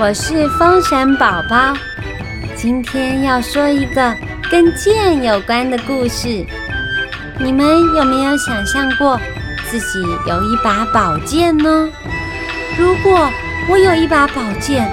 [0.00, 1.74] 我是风神宝宝。
[2.54, 4.14] 今天要说一个
[4.48, 6.46] 跟剑有关的故事。
[7.36, 7.66] 你们
[7.96, 9.18] 有没有想象过
[9.68, 11.88] 自己有一把宝剑呢？
[12.78, 13.28] 如果
[13.68, 14.88] 我有一把宝剑，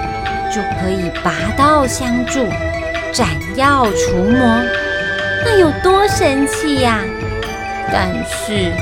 [0.52, 2.44] 就可以拔刀相助，
[3.12, 4.60] 斩妖除魔，
[5.44, 6.98] 那有多神奇呀！
[7.92, 8.72] 但是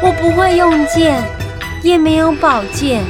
[0.00, 1.20] 我不会用剑，
[1.82, 3.02] 也没有宝剑。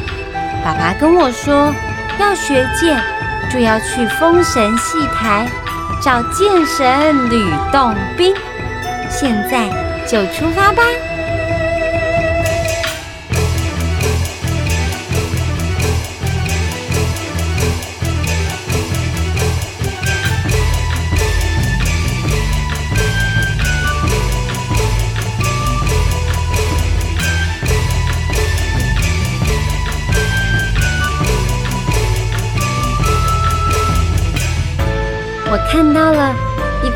[0.65, 1.71] 爸爸跟我说，
[2.19, 3.03] 要学剑
[3.51, 5.47] 就要去封神戏台
[6.03, 8.35] 找剑神吕洞宾。
[9.09, 9.69] 现在
[10.07, 10.83] 就出发吧！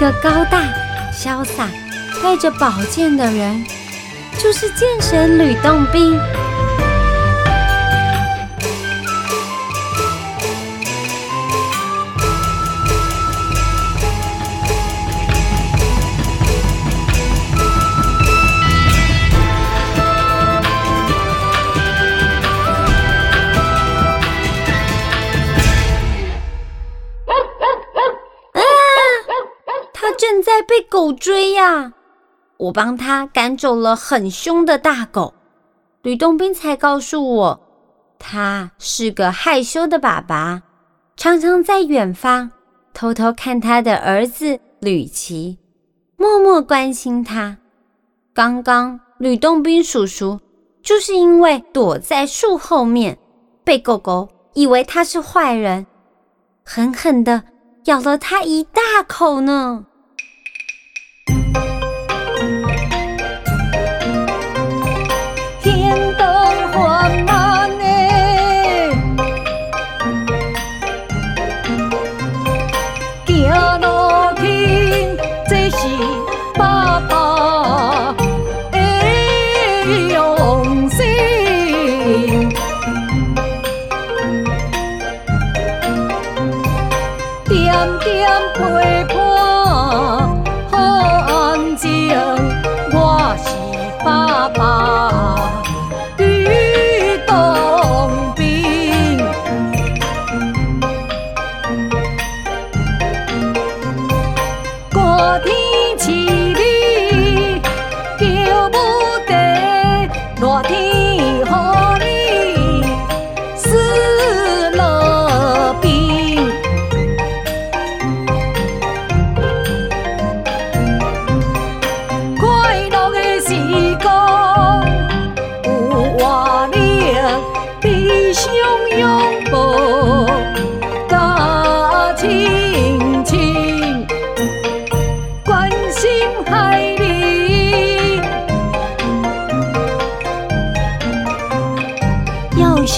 [0.00, 0.62] 个高大、
[1.12, 1.68] 潇洒、
[2.22, 3.62] 带着宝剑的人，
[4.38, 6.18] 就是剑神吕洞宾。
[30.62, 31.92] 被狗追呀！
[32.56, 35.32] 我帮他赶走了很凶的大狗。
[36.02, 37.60] 吕洞宾才告诉我，
[38.18, 40.62] 他是个害羞的爸爸，
[41.16, 42.50] 常常在远方
[42.92, 45.58] 偷偷看他的儿子吕奇，
[46.16, 47.58] 默默关心他。
[48.32, 50.40] 刚刚吕洞宾叔叔
[50.82, 53.18] 就是因为躲在树后面，
[53.64, 55.86] 被狗狗以为他是坏人，
[56.64, 57.42] 狠狠的
[57.84, 59.84] 咬了他一大口呢。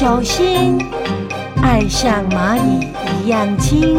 [0.02, 0.84] 小心，
[1.62, 2.88] 爱像蚂蚁
[3.22, 3.96] 一样轻，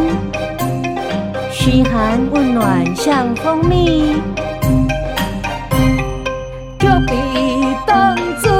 [1.49, 4.17] 嘘寒问暖像蜂蜜，
[6.77, 8.51] 就比当作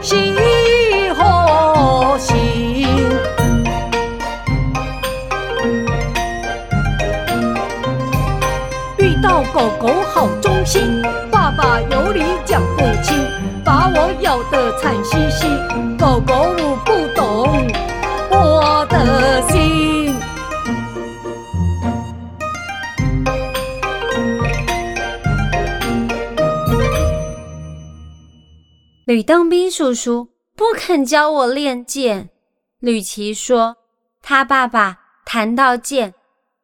[0.00, 2.86] 是好心。
[8.96, 11.02] 遇到狗狗好忠心，
[11.32, 13.18] 爸爸有理讲不清，
[13.64, 15.48] 把我咬得惨兮兮。
[16.26, 17.68] 狗狗不懂
[18.30, 20.12] 我的心。
[29.04, 32.28] 吕洞宾叔叔不肯教我练剑。
[32.80, 33.76] 吕奇说，
[34.20, 36.12] 他爸爸谈到剑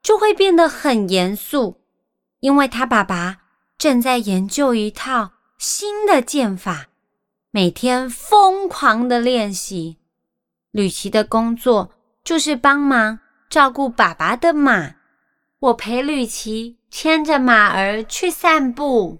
[0.02, 1.80] 就会变得很严肃，
[2.40, 3.36] 因为他爸爸
[3.78, 6.88] 正在研究一套新的剑法。
[7.54, 9.98] 每天疯狂的练习，
[10.70, 11.90] 吕奇的工作
[12.24, 13.18] 就是帮忙
[13.50, 14.94] 照顾爸爸的马。
[15.58, 19.18] 我陪吕奇牵着马儿去散步。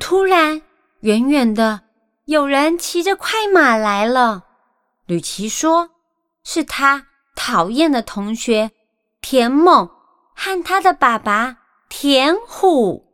[0.00, 0.62] 突然，
[1.00, 1.82] 远远的
[2.24, 4.46] 有人骑着快马来了。
[5.04, 5.90] 吕奇说
[6.42, 8.70] ：“是他讨厌的同学
[9.20, 9.90] 田猛
[10.34, 11.58] 和他的爸爸
[11.90, 13.06] 田虎。”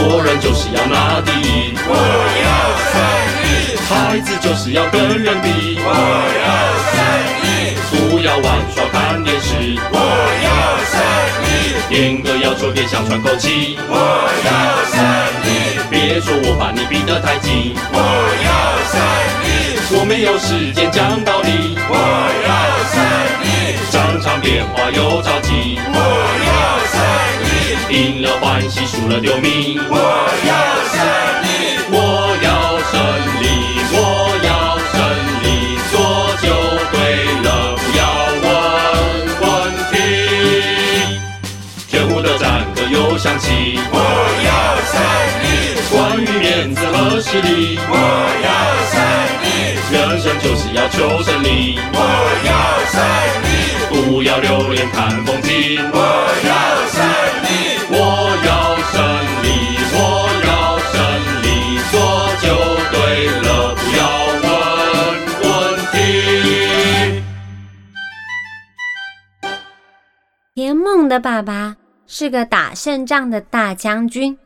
[0.00, 1.74] 做人就是要拿第一。
[1.86, 1.94] 我
[2.40, 2.48] 要
[2.90, 2.96] 胜
[3.44, 5.78] 利，孩子就是要跟人比。
[5.84, 5.88] 我
[6.40, 6.48] 要
[6.90, 6.98] 胜
[7.42, 7.44] 利，
[7.90, 9.78] 不要玩耍看电视。
[9.92, 9.96] 我
[10.46, 10.48] 要
[10.90, 10.96] 胜
[11.44, 11.48] 利，
[11.94, 13.78] 严格要求别想喘口气。
[13.88, 13.94] 我
[14.46, 14.50] 要
[14.90, 14.96] 胜
[15.44, 15.48] 利，
[15.90, 17.74] 别说我把你逼得太紧。
[17.92, 17.98] 我
[18.46, 18.48] 要
[18.90, 18.98] 胜
[19.44, 19.46] 利，
[19.98, 21.76] 我没有时间讲道理。
[21.90, 21.94] 我
[22.48, 22.50] 要
[22.88, 22.96] 胜
[23.44, 23.44] 利，
[23.92, 25.78] 常常变化又着急。
[25.92, 25.98] 我
[26.46, 26.49] 要，
[27.88, 29.80] 赢了欢喜，输了丢命。
[29.88, 29.96] 我
[30.46, 30.52] 要
[30.92, 30.98] 胜
[31.42, 31.46] 利，
[31.90, 31.96] 我
[32.42, 32.94] 要胜
[33.40, 33.44] 利，
[33.92, 33.96] 我
[34.44, 34.94] 要胜
[35.42, 35.46] 利，
[35.90, 35.94] 做
[36.40, 36.44] 就
[36.92, 36.98] 对
[37.42, 38.00] 了，不要
[38.42, 38.46] 问
[39.40, 39.44] 问
[39.90, 39.92] 题。
[41.88, 43.96] 天湖的战歌又响起，我
[44.46, 44.48] 要
[44.92, 44.94] 胜
[45.42, 45.44] 利，
[45.90, 47.94] 关于面子和实力，我
[48.44, 48.48] 要
[48.92, 48.94] 胜
[49.42, 49.46] 利，
[49.92, 51.98] 人生就是要求胜利，我
[52.46, 52.48] 要
[52.92, 53.02] 胜
[53.42, 53.50] 利，
[53.88, 55.80] 不要留恋看风景。
[55.92, 55.98] 我
[56.46, 56.50] 要
[56.88, 57.09] 胜
[71.10, 71.76] 的爸爸
[72.06, 74.38] 是个打胜仗的大将军，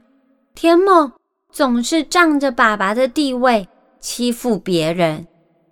[0.54, 1.12] 田梦
[1.52, 3.68] 总是仗着爸爸的地位
[4.00, 5.26] 欺负别人，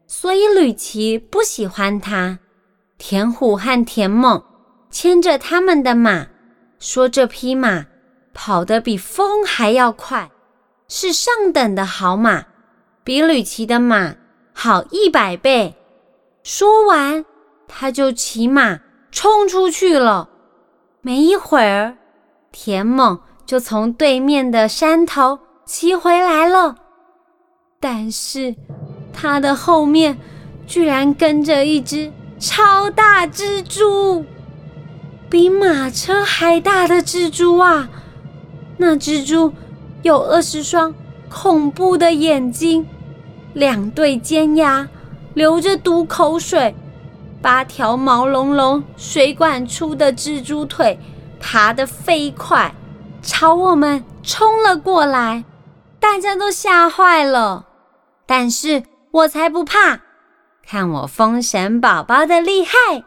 [0.07, 2.39] 所以吕奇不喜欢他。
[2.99, 4.41] 田虎和田梦
[4.91, 6.27] 牵着他们的马，
[6.79, 7.87] 说这匹马
[8.35, 10.31] 跑得比风还要快，
[10.89, 12.45] 是上等的好马，
[13.03, 14.15] 比吕奇的马
[14.53, 15.75] 好一百倍。
[16.43, 17.25] 说完，
[17.67, 18.79] 他就骑马
[19.11, 20.29] 冲出去了。
[21.05, 21.97] 没一会儿，
[22.53, 26.77] 田猛就从对面的山头骑回来了，
[27.81, 28.55] 但是
[29.13, 30.17] 他的后面
[30.65, 34.25] 居然跟着一只超大蜘蛛，
[35.29, 37.91] 比马车还大的蜘蛛啊！
[38.77, 39.53] 那蜘蛛
[40.03, 40.95] 有二十双
[41.29, 42.87] 恐怖的眼睛，
[43.55, 44.89] 两对尖牙，
[45.35, 46.73] 流着毒口水。
[47.43, 50.99] 八条毛茸茸、水管粗的蜘蛛腿
[51.41, 52.73] 爬得飞快，
[53.21, 55.45] 朝我们冲了过来，
[55.99, 57.67] 大家都吓坏了。
[58.25, 60.01] 但是我才不怕，
[60.65, 63.05] 看我风神宝宝的厉害！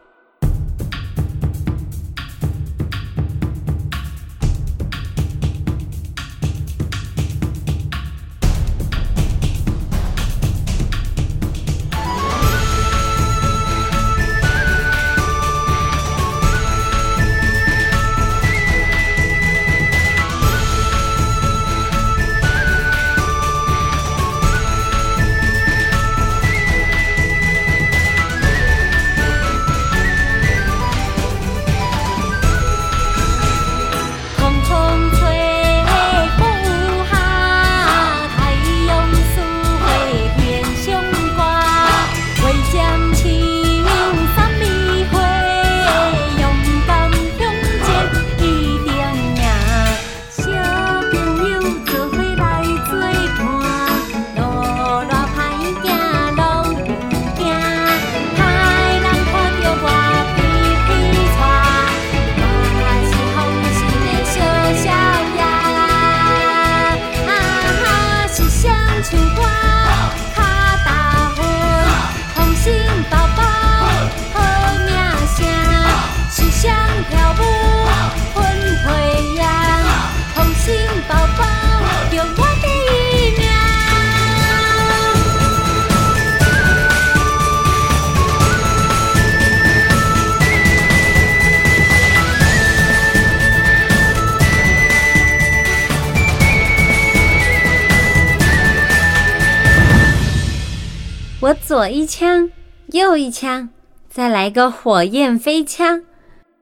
[101.75, 102.50] 左一枪，
[102.94, 103.67] 右一枪，
[104.08, 106.05] 再来个火焰飞枪，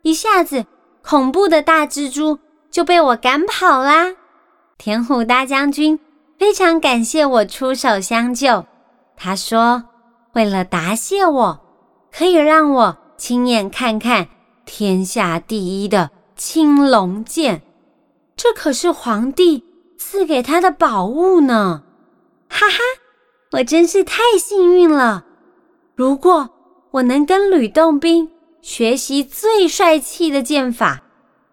[0.01, 0.65] 一下子
[1.03, 2.39] 恐怖的大蜘蛛
[2.71, 4.15] 就被我赶跑啦！
[4.79, 5.99] 田虎大将军
[6.39, 8.65] 非常感谢我出手相救，
[9.15, 9.83] 他说
[10.33, 11.59] 为了答谢我，
[12.11, 14.27] 可以让我亲眼看看
[14.65, 17.61] 天下第一的青龙剑，
[18.35, 19.63] 这可是皇帝
[19.95, 21.83] 赐给他的宝物呢！
[22.49, 23.02] 哈哈。
[23.53, 25.25] 我真是太幸运了！
[25.95, 26.49] 如果
[26.89, 28.31] 我能跟吕洞宾
[28.63, 31.03] 学习最帅气的剑法，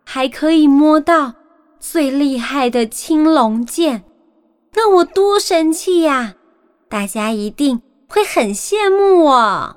[0.07, 1.35] 还可以摸到
[1.79, 4.03] 最厉害的青龙剑，
[4.73, 6.37] 那我多神气呀！
[6.89, 9.77] 大家一定会很羡慕我。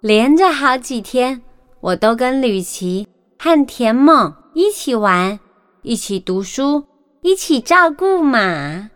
[0.00, 1.42] 连着好几天，
[1.80, 3.06] 我都跟吕奇
[3.38, 5.38] 和田猛一起玩，
[5.82, 6.82] 一起读书，
[7.22, 8.90] 一起照顾马。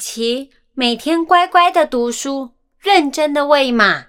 [0.00, 4.06] 奇每天乖乖的读书，认真的喂马，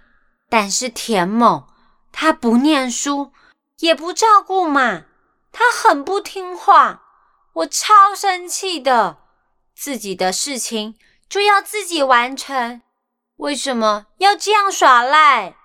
[0.49, 1.67] 但是田某
[2.13, 3.33] 他不念书，
[3.79, 5.03] 也不照顾马，
[5.51, 7.03] 他很不听话，
[7.53, 9.17] 我超生气的。
[9.75, 12.81] 自己的事情就要自己完成，
[13.37, 15.55] 为什么要这样耍赖？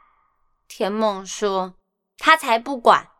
[0.67, 1.75] 田猛说
[2.19, 3.11] ：“他才不管，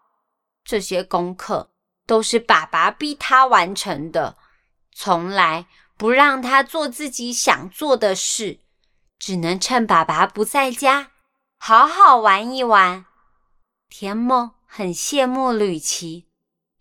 [0.65, 1.71] 这些功课
[2.07, 4.37] 都是爸爸逼他完成的，
[4.93, 8.61] 从来不让他做自己想做的事，
[9.19, 11.11] 只能趁爸爸不在家，
[11.59, 13.07] 好好玩一玩。”
[13.89, 16.27] 田梦很羡慕吕奇，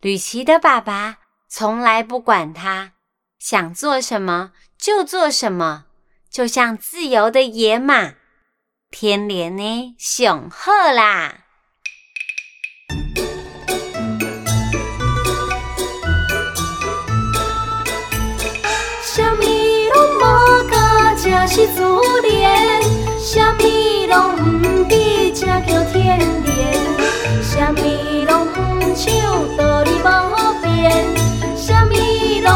[0.01, 2.93] 吕奇的爸爸从来不管他，
[3.39, 5.85] 想做什么就做什么，
[6.29, 8.15] 就像自由的野马。
[8.91, 11.44] 天连呢，雄厚啦！
[21.47, 21.81] 是自
[22.41, 22.81] 然，
[23.19, 23.63] 什么
[24.09, 26.49] 拢毋比这叫天然，
[27.41, 27.79] 什么
[28.27, 29.05] 拢毋像
[29.55, 30.05] 道理无
[30.61, 30.91] 变，
[31.55, 31.93] 什么
[32.41, 32.49] 拢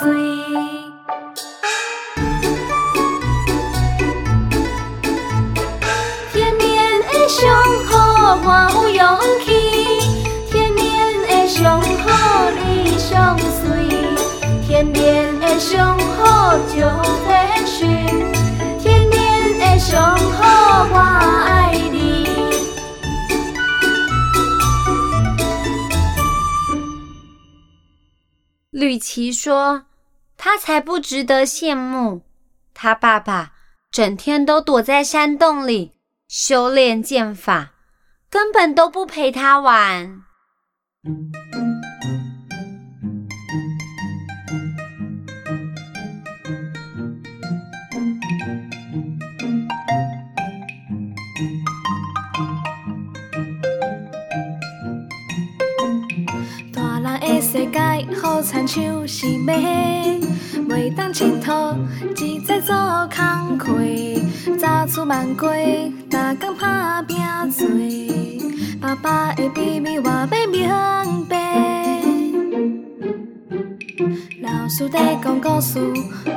[0.00, 0.08] 水。
[6.32, 6.58] 天然
[7.02, 7.38] 的上
[7.84, 7.92] 好，
[8.42, 8.48] 我
[8.88, 9.04] 有勇
[9.44, 9.46] 气；
[10.50, 10.80] 天然
[11.28, 13.68] 的上好，你上水；
[14.66, 16.88] 天然的上好就
[17.26, 17.28] 会
[17.66, 17.78] 寻；
[18.78, 19.18] 天然
[19.58, 21.98] 的上好，我爱你。
[28.70, 29.82] 吕奇说
[30.42, 32.22] ：“他才不值得羡慕，
[32.72, 33.52] 他爸爸
[33.90, 35.92] 整天都躲在山洞里
[36.28, 37.74] 修炼剑法，
[38.30, 40.22] 根本都不陪他玩。”
[58.42, 59.52] 亲像是马，
[60.68, 61.76] 袂当佚佗，
[62.16, 62.74] 一再做
[63.14, 63.68] 工课，
[64.58, 67.18] 早出晚归，逐工打拼
[67.50, 67.68] 做。
[68.80, 70.68] 爸爸的秘密我要明
[71.26, 71.36] 白。
[74.42, 75.78] 老师在讲故事，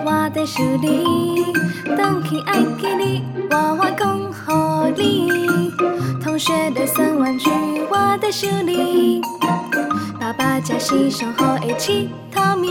[0.05, 1.45] 我在想你，
[1.85, 1.95] 回
[2.27, 4.19] 去爱记你，我我讲
[4.97, 5.71] 予你。
[6.21, 7.49] 同学在送玩具，
[7.89, 9.21] 我在想你。
[10.37, 12.69] 爸爸才是上好的佚佗咪。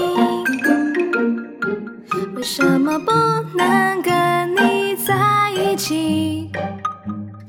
[2.35, 3.12] 为什么不
[3.57, 6.50] 能跟你在一起？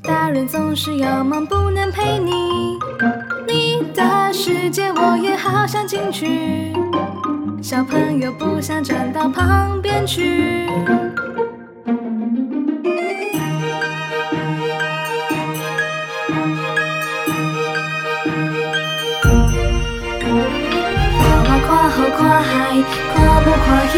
[0.02, 2.32] 大人总是要忙，不能陪你。
[3.46, 6.72] 你的世界我也好想进去，
[7.62, 10.68] 小朋友不想站到旁边去。
[22.44, 22.52] 海，
[23.14, 23.94] 看不看戏？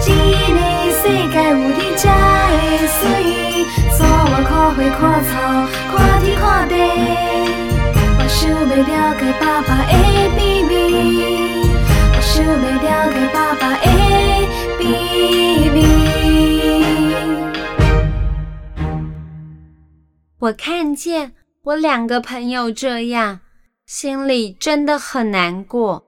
[0.00, 0.06] 这
[0.52, 0.56] 个
[0.90, 1.02] 世
[1.32, 2.02] 界有你才
[2.50, 3.00] 会水。
[3.98, 5.30] 带我看花看草，
[5.90, 6.72] 看天看地。
[8.18, 9.92] 我想要了解爸爸的
[10.36, 10.70] 秘密，
[12.14, 13.86] 我想要了解爸爸的
[14.78, 14.80] 秘
[15.74, 15.76] 密。
[20.40, 21.32] 我看见
[21.64, 23.40] 我两个朋友这样，
[23.86, 26.07] 心里真的很难过。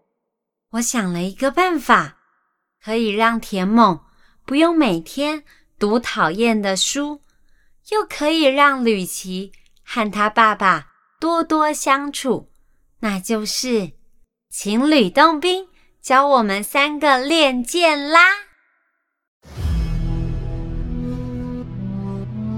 [0.74, 2.18] 我想了一个办法，
[2.80, 3.98] 可以让田猛
[4.46, 5.42] 不用每天
[5.80, 7.22] 读讨厌的书，
[7.90, 9.50] 又可以让吕奇
[9.84, 10.86] 和他爸爸
[11.18, 12.52] 多多相处。
[13.00, 13.94] 那就是
[14.48, 15.66] 请吕洞宾
[16.00, 18.20] 教我们三个练剑啦。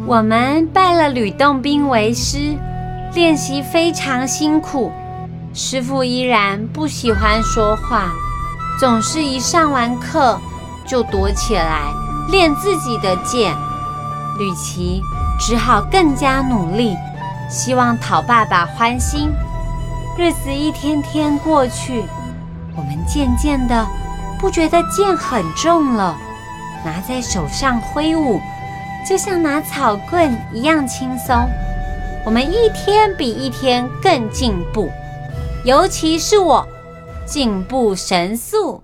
[0.06, 2.58] 我们拜了吕洞宾为师，
[3.14, 4.92] 练习非常辛苦。
[5.54, 8.10] 师傅依然不喜欢说话，
[8.80, 10.40] 总是一上完课
[10.86, 11.92] 就躲起来
[12.30, 13.54] 练自己的剑。
[14.38, 15.02] 吕奇
[15.38, 16.96] 只好更加努力，
[17.50, 19.30] 希望讨爸爸欢心。
[20.16, 22.02] 日子一天天过去，
[22.74, 23.86] 我们渐渐的
[24.38, 26.16] 不觉得剑很重了，
[26.82, 28.40] 拿在手上挥舞，
[29.06, 31.46] 就像拿草棍一样轻松。
[32.24, 34.90] 我们一天比一天更进步。
[35.64, 36.66] 尤其是我，
[37.24, 38.82] 进步神速。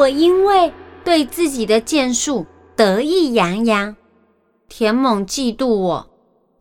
[0.00, 0.72] 我因为
[1.04, 3.94] 对自己的剑术得意洋洋，
[4.66, 6.10] 田猛嫉妒我，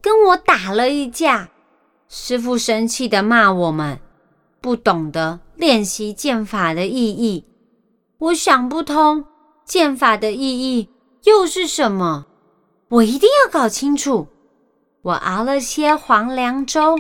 [0.02, 1.50] 跟我打了一架。
[2.10, 3.98] 师傅生气的骂我们
[4.60, 7.46] 不懂得练习剑法的意义。
[8.18, 9.24] 我想不通
[9.64, 10.90] 剑法的意义
[11.24, 12.26] 又是什么，
[12.90, 14.28] 我一定要搞清楚。
[15.02, 16.98] 我熬了些黄粱粥，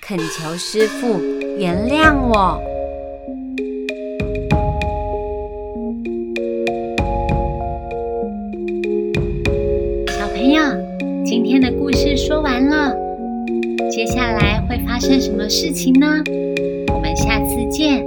[0.00, 1.18] 恳求师傅
[1.58, 2.71] 原谅我。
[11.24, 12.94] 今天的故事说完了，
[13.90, 16.06] 接下来会发生什么事情呢？
[16.92, 18.04] 我们下次见，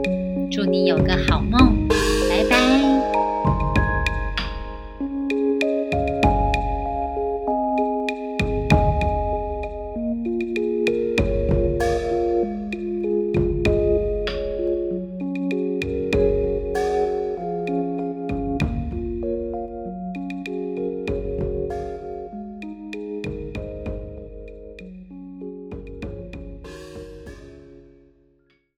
[0.52, 1.75] 祝你有个好梦。